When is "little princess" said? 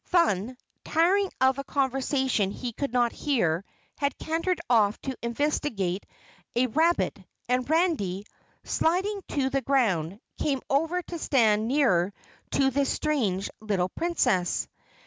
13.59-14.67